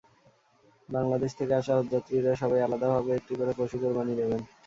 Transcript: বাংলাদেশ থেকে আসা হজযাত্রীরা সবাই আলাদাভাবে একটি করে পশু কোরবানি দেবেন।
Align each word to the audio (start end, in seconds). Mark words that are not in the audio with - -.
বাংলাদেশ 0.89 1.31
থেকে 1.39 1.53
আসা 1.55 1.73
হজযাত্রীরা 1.77 2.31
সবাই 2.41 2.61
আলাদাভাবে 2.63 3.11
একটি 3.15 3.33
করে 3.39 3.53
পশু 3.59 3.75
কোরবানি 3.81 4.13
দেবেন। 4.19 4.41